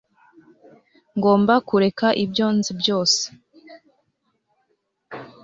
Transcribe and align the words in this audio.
ngomba 1.17 1.53
kureka 1.67 2.07
ibyo 2.23 2.47
nzi 2.57 2.71
byose 2.79 3.21